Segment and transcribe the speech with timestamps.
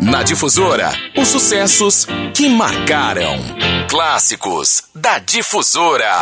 [0.00, 3.36] Na Difusora, os sucessos que marcaram.
[3.88, 6.20] Clássicos da Difusora.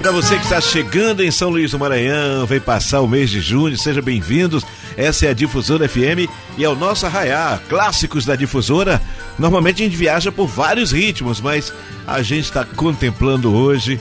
[0.00, 3.40] Para você que está chegando em São Luís do Maranhão, vem passar o mês de
[3.40, 4.64] junho, sejam bem-vindos.
[4.96, 6.28] Essa é a Difusora FM
[6.58, 9.00] e é o nosso arraiá, clássicos da Difusora.
[9.38, 11.72] Normalmente a gente viaja por vários ritmos, mas
[12.06, 13.98] a gente está contemplando hoje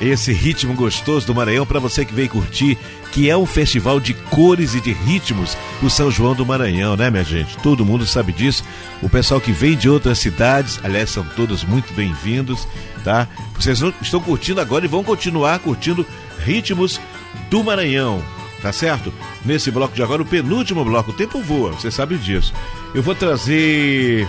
[0.00, 2.78] esse ritmo gostoso do Maranhão para você que veio curtir,
[3.12, 7.10] que é um festival de cores e de ritmos, o São João do Maranhão, né,
[7.10, 7.56] minha gente?
[7.58, 8.64] Todo mundo sabe disso.
[9.00, 12.66] O pessoal que vem de outras cidades, aliás, são todos muito bem-vindos,
[13.04, 13.28] tá?
[13.54, 16.04] Vocês estão curtindo agora e vão continuar curtindo
[16.40, 17.00] ritmos
[17.48, 18.22] do Maranhão,
[18.60, 19.12] tá certo?
[19.44, 22.52] Nesse bloco de agora, o penúltimo bloco, o tempo voa, você sabe disso.
[22.94, 24.28] Eu vou trazer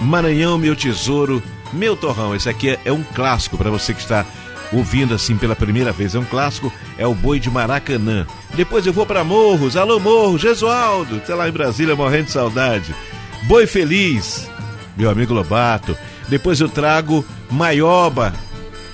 [0.00, 2.34] Maranhão, meu tesouro, meu torrão.
[2.34, 4.26] Esse aqui é, é um clássico para você que está
[4.72, 6.14] ouvindo assim pela primeira vez.
[6.14, 8.26] É um clássico, é o Boi de Maracanã.
[8.54, 12.94] Depois eu vou para Morros, alô Morro, Gesualdo, tá lá em Brasília morrendo de saudade.
[13.44, 14.48] Boi Feliz,
[14.96, 15.96] meu amigo Lobato.
[16.28, 18.32] Depois eu trago Maioba,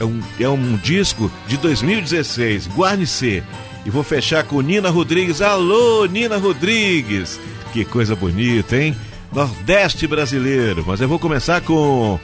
[0.01, 3.43] é um, é um disco de 2016, Guarnecer.
[3.85, 5.41] E vou fechar com Nina Rodrigues.
[5.41, 7.39] Alô, Nina Rodrigues!
[7.73, 8.97] Que coisa bonita, hein?
[9.33, 10.83] Nordeste brasileiro.
[10.85, 12.19] Mas eu vou começar com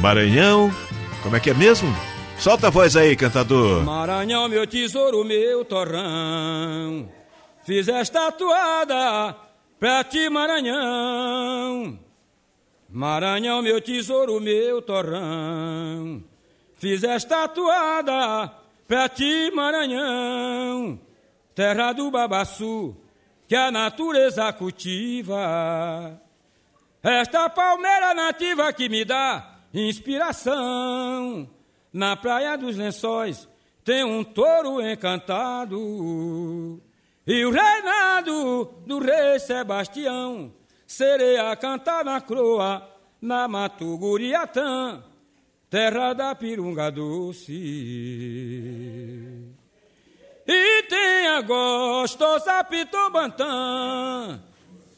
[0.00, 0.72] Maranhão.
[1.22, 1.94] Como é que é mesmo?
[2.38, 3.82] Solta a voz aí, cantador.
[3.84, 7.08] Maranhão, meu tesouro, meu torrão.
[7.64, 9.34] Fiz esta toada
[9.80, 11.98] pra ti, Maranhão.
[12.90, 16.22] Maranhão, meu tesouro, meu torrão.
[16.76, 18.52] Fiz esta toada
[18.86, 21.00] pra ti, Maranhão.
[21.54, 22.94] Terra do babaçu,
[23.48, 26.20] que a natureza cultiva.
[27.02, 31.48] Esta palmeira nativa que me dá inspiração.
[31.94, 33.48] Na praia dos lençóis
[33.84, 36.82] tem um touro encantado.
[37.24, 40.52] E o reinado do rei Sebastião,
[40.84, 42.82] sereia cantar na croa,
[43.22, 45.04] na Matuguriatã,
[45.70, 47.52] terra da pirunga doce.
[50.46, 54.42] E tem a gostosa Pitobantã,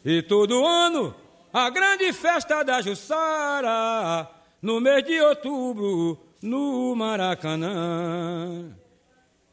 [0.03, 1.15] e todo ano
[1.53, 4.29] a grande festa da Jussara,
[4.63, 8.75] no mês de outubro, no Maracanã.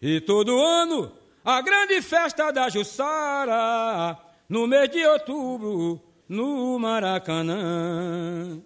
[0.02, 1.12] E todo ano
[1.44, 4.18] a grande festa da Jussara,
[4.48, 8.62] no mês de outubro, no Maracanã.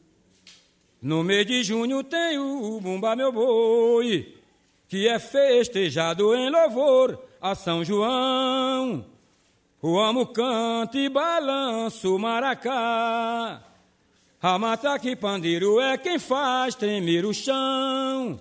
[1.01, 4.35] No mês de junho tem o Bumba Meu Boi,
[4.87, 9.05] que é festejado em louvor a São João.
[9.81, 13.63] O amo canta e balança o maracá.
[14.41, 18.39] A matraca e pandeiro é quem faz tremer o chão.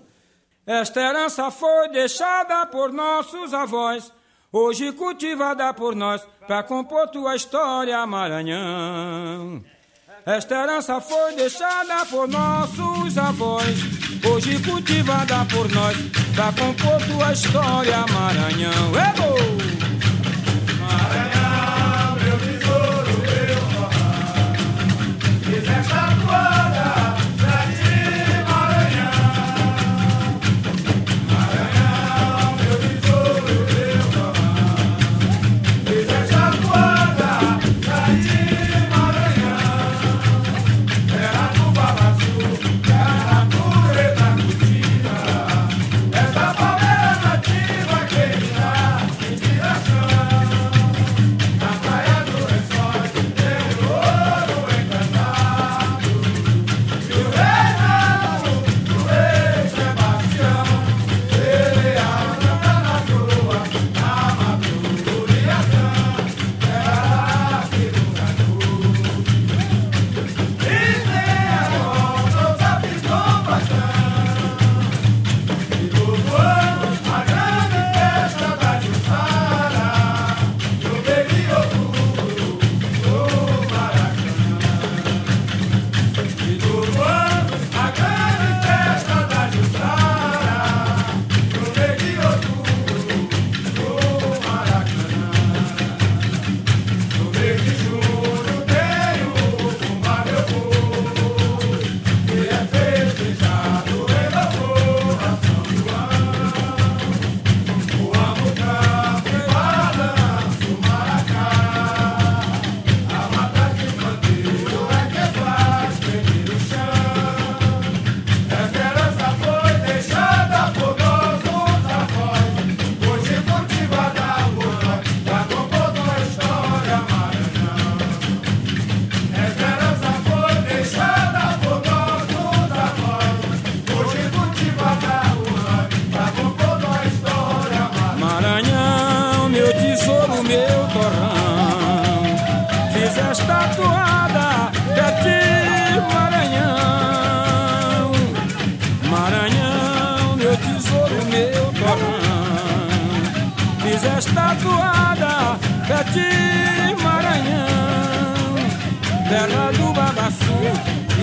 [0.65, 4.11] Esta herança foi deixada por nossos avós,
[4.51, 9.63] hoje cultivada por nós, para compor tua história, Maranhão.
[10.23, 13.77] Esta herança foi deixada por nossos avós,
[14.29, 15.97] hoje cultivada por nós,
[16.35, 18.91] para compor tua história, Maranhão.
[18.91, 19.56] Ebo!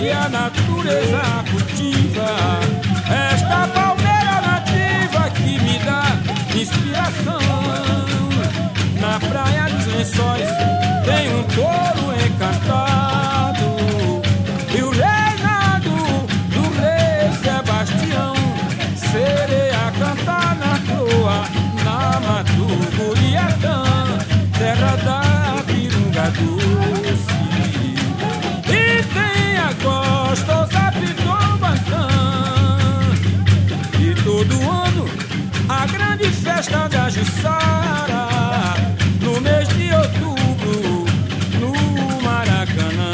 [0.05, 2.29] E a natureza cultiva.
[3.33, 6.03] Esta palmeira nativa que me dá
[6.59, 7.39] inspiração.
[9.01, 10.74] Na praia dos lençóis
[36.65, 38.27] festa da Jussara,
[39.21, 41.05] no mês de outubro,
[41.59, 43.13] no Maracanã.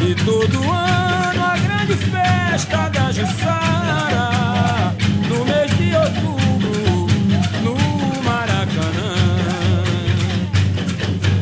[0.00, 4.94] E todo ano a grande festa da Jussara,
[5.28, 7.06] no mês de outubro,
[7.62, 9.14] no Maracanã.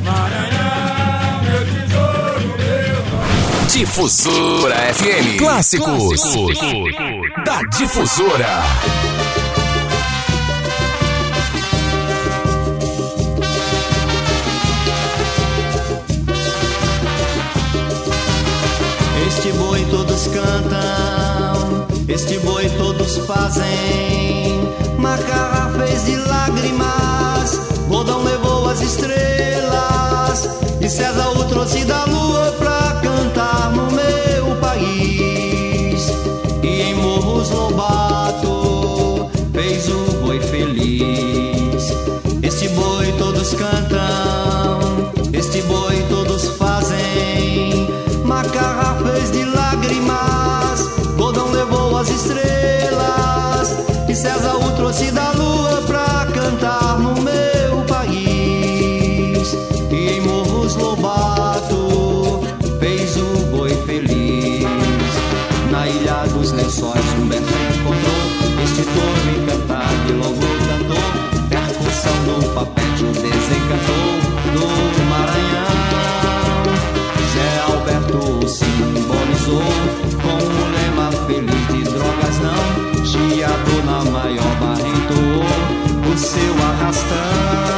[0.05, 5.39] Maranhão, meu tesouro, meu Difusora FM.
[5.39, 6.21] Clássicos
[7.47, 9.10] da Difusora.
[19.41, 24.69] Este boi todos cantam, este boi todos fazem.
[24.99, 27.59] Macarra fez de lágrimas,
[27.89, 30.47] Rodão levou as estrelas.
[30.83, 36.13] E César o trouxe da lua pra cantar no meu país.
[36.63, 41.95] E em Morros Lobato fez o boi feliz.
[42.43, 44.00] Este boi todos cantam,
[54.21, 59.57] César o trouxe da lua pra cantar no meu país.
[59.91, 62.43] E em Morros Lobato
[62.79, 64.63] fez o boi feliz.
[65.71, 70.35] Na ilha dos lençóis, Humberto encontrou este touro encantado e logo
[70.69, 71.09] cantou.
[71.49, 74.00] Percussão do o desencantou do
[87.11, 87.70] estão.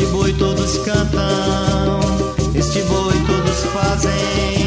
[0.00, 2.00] Este boi todos cantam,
[2.54, 4.59] este boi todos fazem.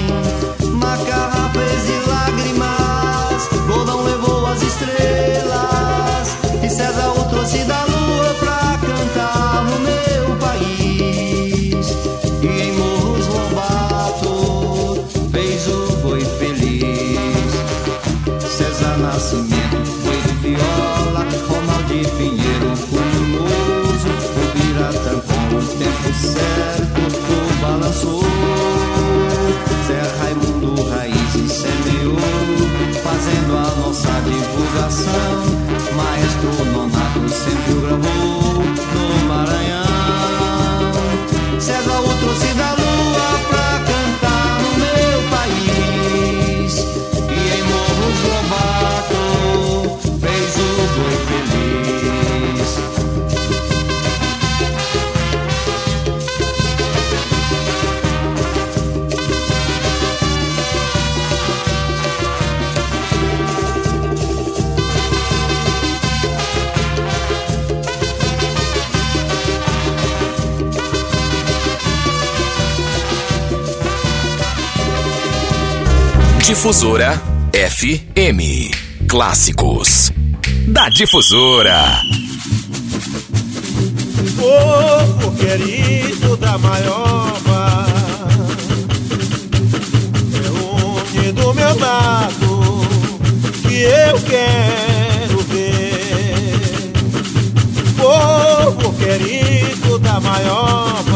[76.45, 77.21] Difusora
[77.53, 78.69] FM.
[79.07, 80.11] Clássicos
[80.67, 82.01] da Difusora.
[84.35, 87.85] povo querido da Maioba
[90.33, 92.81] Reúne do meu lado
[93.65, 96.91] que eu quero ver
[97.95, 101.12] Povo querido da Maioba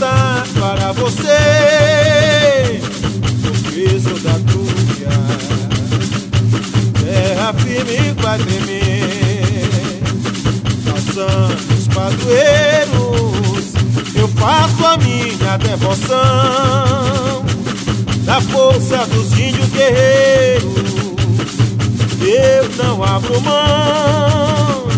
[0.00, 2.80] cantar para você
[3.44, 4.70] o peso da cruz.
[7.04, 10.00] Terra firme vai tremer.
[10.90, 13.74] Passando os padroeiros,
[14.14, 17.44] eu faço a minha devoção
[18.24, 20.70] da força dos índios guerreiros.
[22.22, 24.88] Eu não abro mão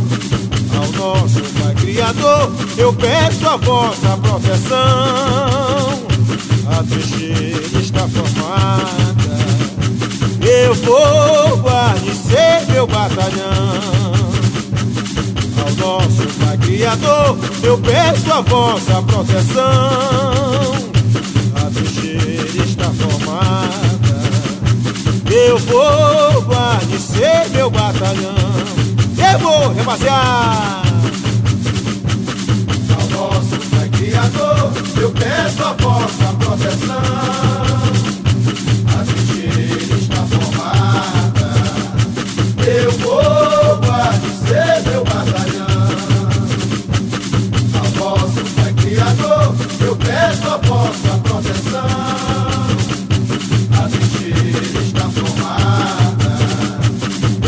[0.77, 1.52] ao nosso
[1.93, 2.51] Criador.
[2.79, 4.79] Eu peço a vossa proteção.
[6.67, 9.13] A trincheira está formada.
[10.41, 13.83] Eu vou guarnecer meu batalhão.
[15.59, 20.63] Ao nosso Pai Criador, eu peço a vossa proteção
[21.73, 23.73] trincheira está formada.
[25.31, 28.35] Eu vou guarnecer meu batalhão.
[29.33, 30.82] Eu vou rebasear.
[35.65, 36.97] A vossa proteção.
[38.89, 41.49] A trincheira está formada.
[42.67, 45.67] Eu vou guarnecer meu batalhão.
[47.79, 51.87] Ao vosso Pai Criador, eu peço a vossa proteção.
[53.79, 56.33] A trincheira está formada.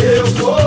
[0.00, 0.63] Eu vou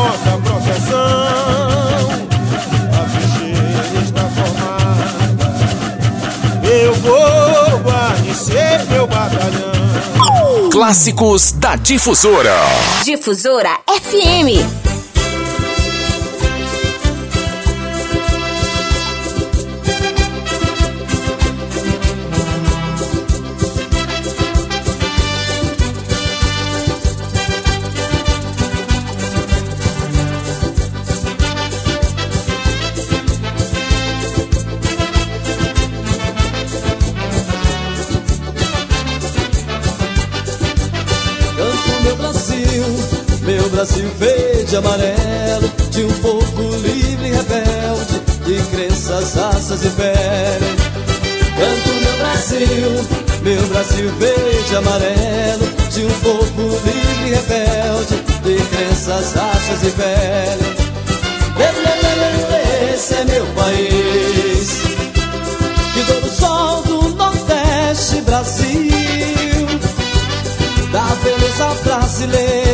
[0.00, 2.08] peço a vossa proteção.
[2.92, 5.46] A trincheira está formada,
[6.66, 10.70] eu vou guarnecer meu batalhão.
[10.70, 12.56] Clássicos da Difusora.
[13.04, 14.89] Difusora FM.
[43.80, 50.76] Meu Brasil verde amarelo, de um povo livre e rebelde, de crenças, raças e pele.
[51.56, 53.06] Canto meu Brasil,
[53.42, 60.80] meu Brasil verde amarelo, de um povo livre e rebelde, de crenças, raças e pele.
[62.92, 64.82] Esse é meu país,
[65.94, 68.90] que dou no sol do Nordeste, Brasil
[70.92, 72.69] da beleza brasileira,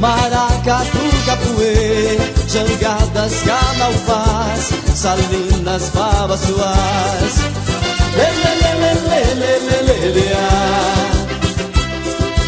[0.00, 7.34] maracatu, capoeira, jangadas, canalpás, salinas, babas suas.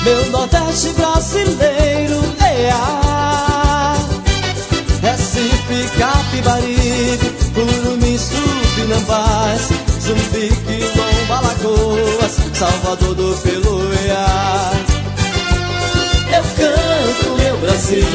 [0.04, 3.94] Meu Nordeste brasileiro, ea.
[5.02, 9.68] Recife, Capibaribe, Curumins, Tupinambás,
[10.00, 14.91] Zumbi, Quilomba, Lagoas, Salvador do Peloeá.
[17.92, 18.06] Brasil,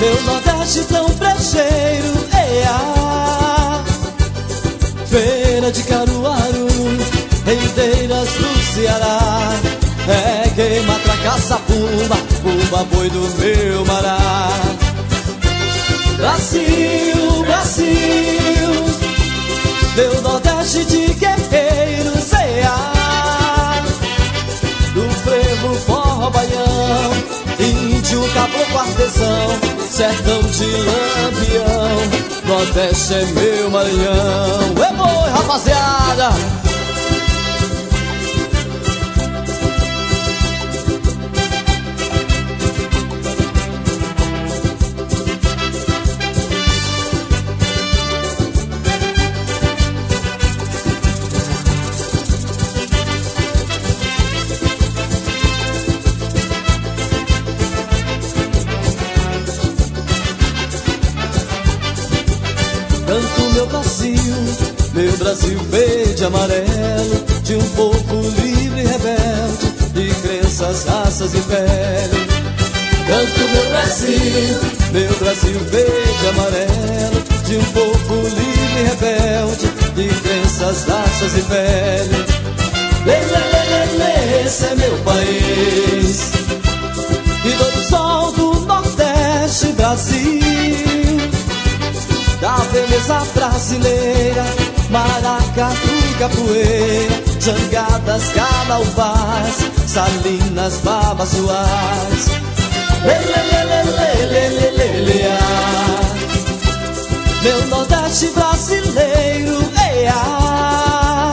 [0.00, 3.84] meu Nordeste tão brejeiro, é a
[5.06, 6.66] Feira de Caruaru,
[7.44, 9.52] rendeiras do Ceará.
[10.08, 14.48] É queima, tracaça, pumba, pumba, boi do meu mará.
[16.16, 17.86] Brasil, Brasil,
[19.94, 21.05] meu Nordeste de
[28.46, 29.60] caboclo, artesão,
[29.90, 34.74] sertão de lampião, Nordeste é meu Maranhão.
[34.84, 36.65] É boi, rapaziada!
[65.36, 72.26] Brasil verde e amarelo De um povo livre e rebelde De crenças, raças e pele
[73.06, 74.58] Canto meu Brasil,
[74.92, 81.42] meu Brasil verde e amarelo De um povo livre e rebelde De crenças, raças e
[81.42, 82.26] pele
[83.04, 86.32] Lê, lê, lê, lê, esse é meu país.
[87.44, 90.45] E todo sol do Nordeste, Brasil
[92.40, 94.44] Da beleza brasileira
[94.90, 102.26] Maracatu, capoeira, jangadas, calaubás, salinas, babas suás.
[107.42, 109.58] Meu Nordeste brasileiro,
[109.92, 111.32] eia.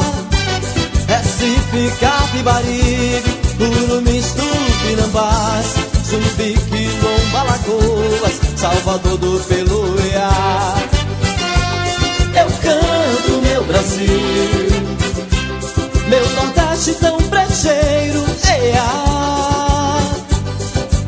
[1.07, 3.23] Recife, Capibaribe,
[3.59, 5.75] Urumis, Tupinambás,
[6.09, 9.93] Zumbi, Quilomba, Lagoas, Salvador do meu
[13.73, 14.07] Brasil.
[16.07, 18.83] Meu Nordeste tão brejeiro, eia.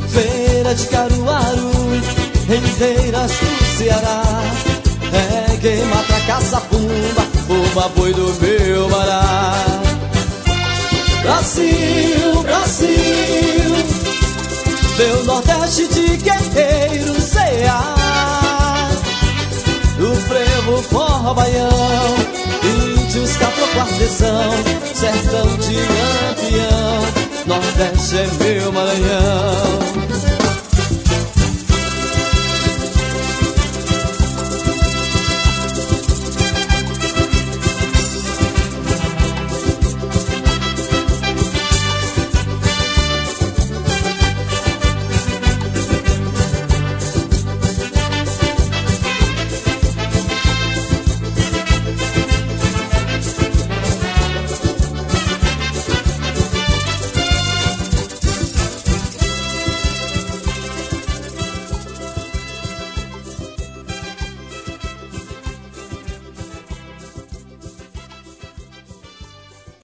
[0.10, 1.72] Feira de Caruaru,
[2.48, 4.24] rendeiras do Ceará.
[5.12, 9.54] Reggae, mata, caça, pumba, uma boi do meu mará.
[11.22, 13.76] Brasil, Brasil,
[14.98, 17.96] meu Nordeste de guerreiros, eia
[19.98, 22.35] do frevo, forró, baião
[23.76, 24.52] Quartezão
[24.94, 27.02] Sertão de lampião
[27.46, 30.45] Nordeste é meu Maranhão